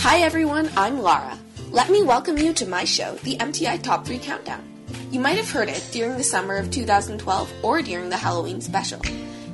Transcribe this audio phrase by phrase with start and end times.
[0.00, 1.38] Hi everyone, I'm Lara.
[1.70, 4.62] Let me welcome you to my show, the MTI Top 3 Countdown.
[5.10, 9.00] You might have heard it during the summer of 2012 or during the Halloween special.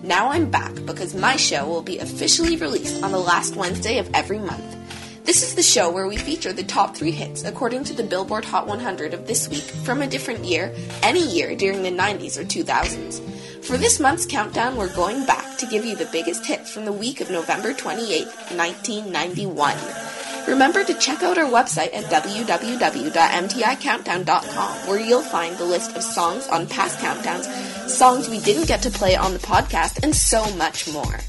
[0.02, 4.10] Now I'm back because my show will be officially released on the last Wednesday of
[4.14, 4.76] every month.
[5.24, 8.44] This is the show where we feature the top three hits according to the Billboard
[8.44, 12.44] Hot 100 of this week from a different year, any year during the 90s or
[12.44, 13.20] 2000s.
[13.64, 16.92] For this month's countdown, we're going back to give you the biggest hits from the
[16.92, 20.21] week of November 28, 1991.
[20.46, 26.48] Remember to check out our website at www.mticountdown.com where you'll find the list of songs
[26.48, 27.44] on past countdowns,
[27.88, 31.20] songs we didn't get to play on the podcast, and so much more.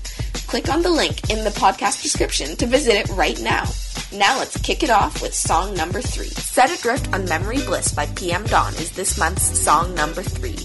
[0.48, 3.66] Click on the link in the podcast description to visit it right now.
[4.14, 6.28] Now let's kick it off with song number three.
[6.28, 10.58] Set Adrift on Memory Bliss by PM Dawn is this month's song number three.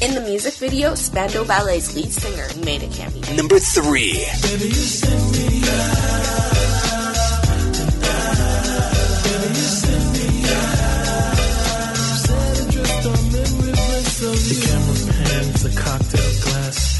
[0.00, 3.34] In the music video, Spandau Ballet's lead singer made a cameo.
[3.34, 4.24] Number three.
[14.24, 16.93] The camera pans a cocktail glass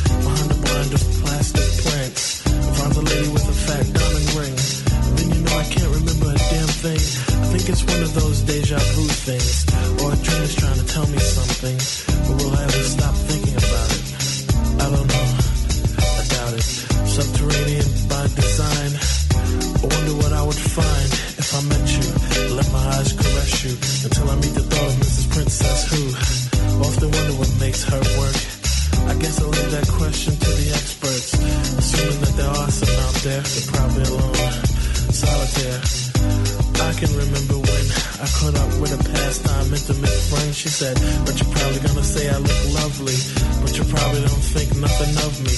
[40.64, 40.94] She said,
[41.26, 43.18] But you're probably gonna say I look lovely,
[43.60, 45.50] but you probably don't think nothing of me.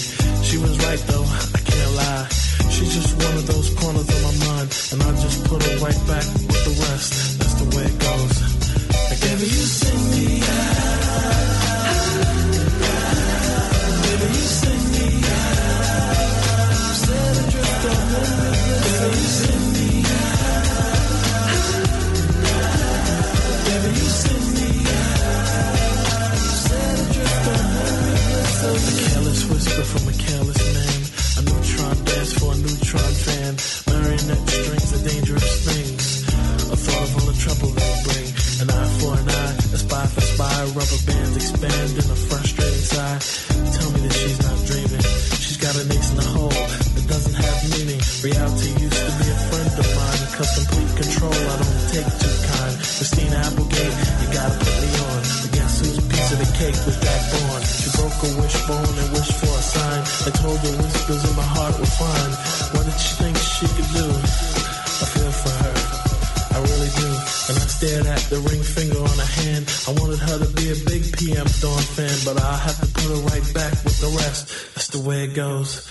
[0.42, 1.24] She was right though,
[1.55, 2.28] I can't lie.
[2.70, 6.00] She's just one of those corners of my mind, and I just put her right
[6.08, 6.45] back
[29.56, 31.00] whisper from a careless man.
[31.39, 33.53] A neutron dance for a neutron fan.
[33.89, 36.05] Marionette strings are dangerous things.
[36.69, 38.28] A thought of all the trouble they bring.
[38.61, 40.56] An eye for an eye, a spy for spy.
[40.77, 43.19] Rubber bands expand in a frustrating sigh.
[43.81, 45.05] Tell me that she's not dreaming.
[45.41, 48.03] She's got an ace in the hole that doesn't have meaning.
[48.21, 50.22] Reality used to be a friend of mine.
[50.37, 52.75] Cause complete control I don't take too kind.
[52.77, 55.21] Christina Applegate, you gotta put me on.
[55.41, 57.46] But guess whose piece of the cake was Jack Bourne?
[68.36, 69.64] The ring finger on her hand.
[69.88, 73.08] I wanted her to be a big PM Dawn fan, but I'll have to put
[73.14, 74.74] her right back with the rest.
[74.74, 75.88] That's the way it goes.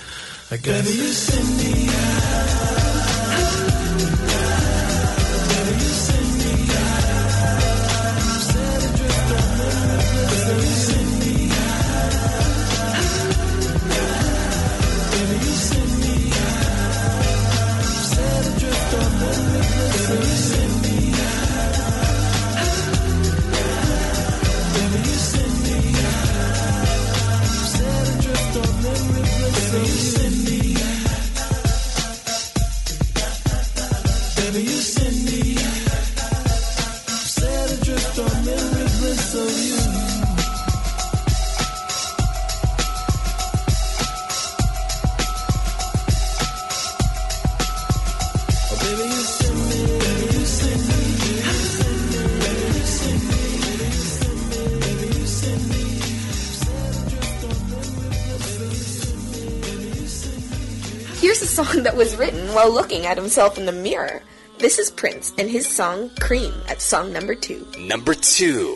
[0.51, 0.85] I guess.
[0.85, 1.74] Baby, you send me
[61.55, 64.21] song that was written while looking at himself in the mirror.
[64.57, 67.65] This is Prince and his song Cream at song number two.
[67.79, 68.75] Number two.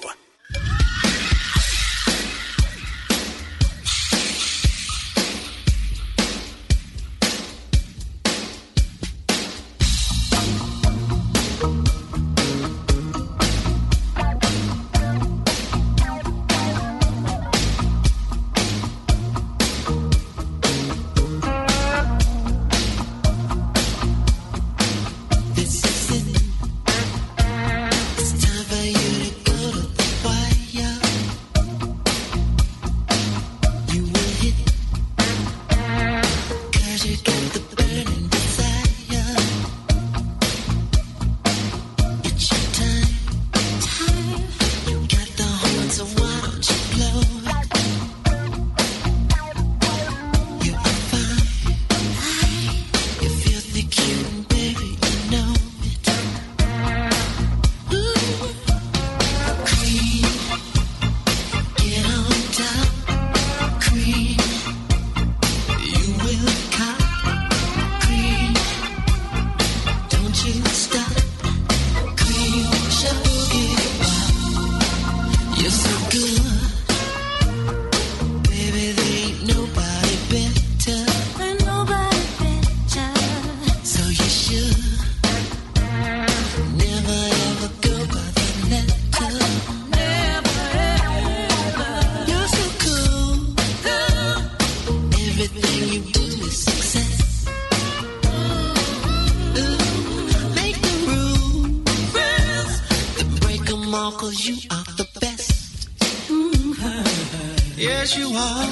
[104.20, 105.88] Cause you are the best.
[106.28, 107.80] Mm-hmm.
[107.80, 108.68] Yes, you are.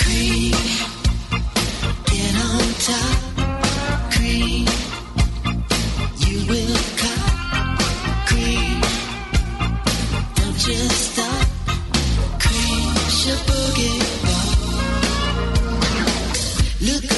[0.00, 0.56] Cream,
[2.10, 3.18] get on top.
[4.14, 4.64] Cream,
[6.24, 7.22] you will cut.
[8.28, 8.80] Cream,
[10.36, 11.46] don't just stop.
[12.40, 12.94] Cream,
[13.26, 14.00] your boogie
[16.80, 17.15] Look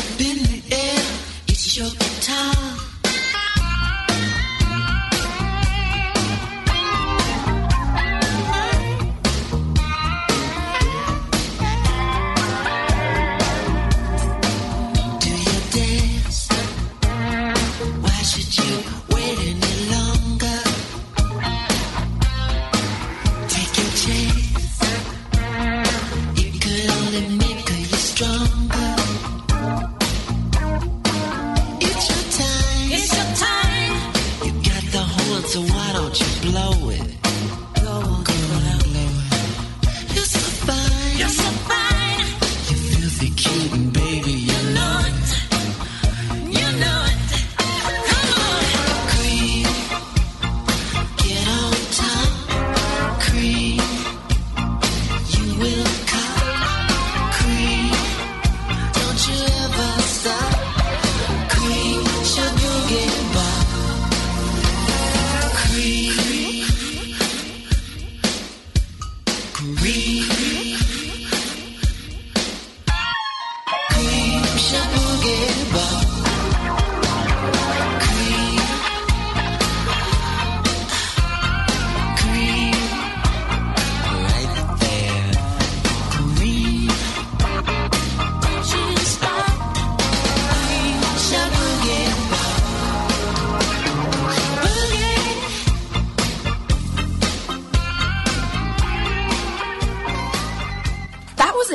[24.09, 24.48] Take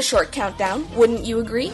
[0.04, 1.72] short countdown, wouldn't you agree?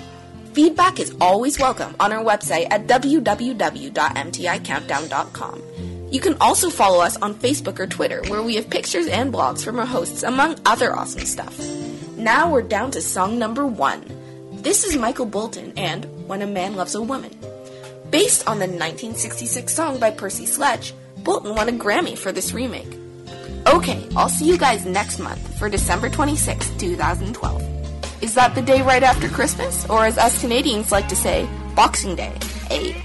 [0.53, 5.61] Feedback is always welcome on our website at www.mticountdown.com.
[6.11, 9.63] You can also follow us on Facebook or Twitter, where we have pictures and blogs
[9.63, 11.57] from our hosts, among other awesome stuff.
[12.17, 14.03] Now we're down to song number one.
[14.53, 17.31] This is Michael Bolton and When a Man Loves a Woman.
[18.09, 20.93] Based on the 1966 song by Percy Sledge,
[21.23, 22.97] Bolton won a Grammy for this remake.
[23.67, 27.78] Okay, I'll see you guys next month for December 26, 2012.
[28.21, 29.85] Is that the day right after Christmas?
[29.89, 32.33] Or as us Canadians like to say, Boxing Day?
[32.67, 33.01] Hey,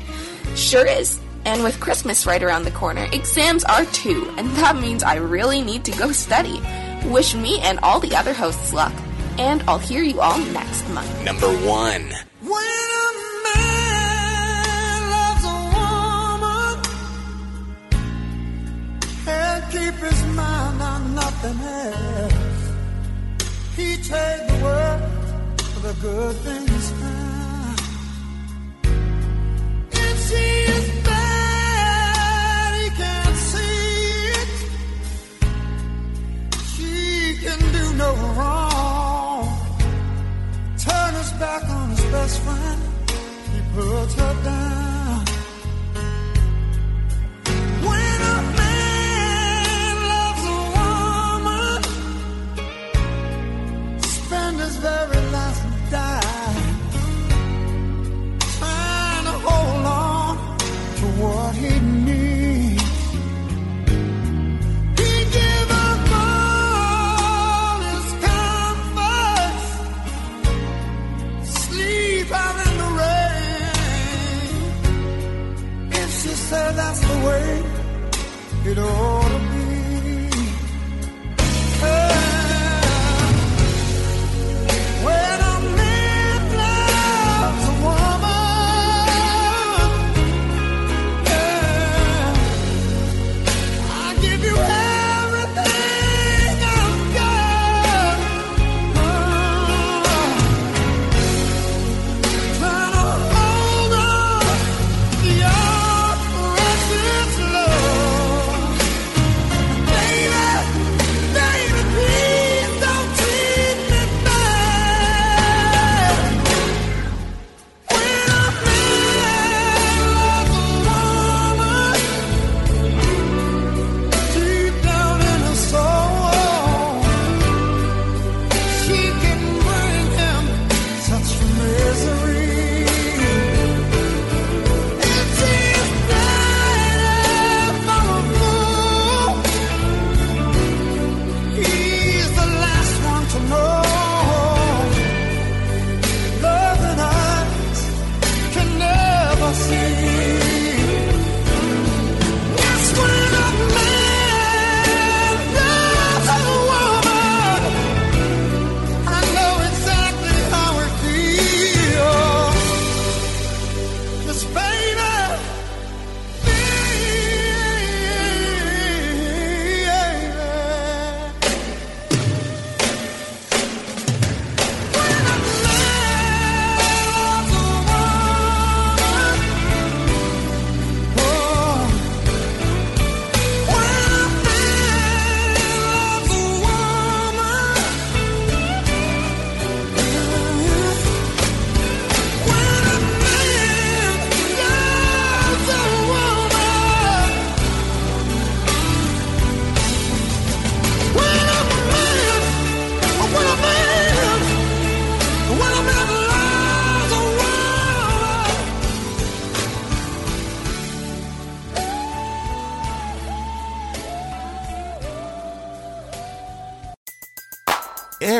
[0.56, 1.20] sure is.
[1.44, 5.60] And with Christmas right around the corner, exams are too, and that means I really
[5.62, 6.60] need to go study.
[7.04, 8.92] Wish me and all the other hosts luck.
[9.38, 11.24] And I'll hear you all next month.
[11.24, 12.12] Number one.
[12.40, 13.10] When a
[13.44, 16.80] man loves a woman
[19.28, 22.34] and keep his mind on nothing else,
[23.76, 24.93] he take the world for
[25.84, 27.80] the good things found.
[29.92, 30.63] If she
[78.76, 79.13] it ought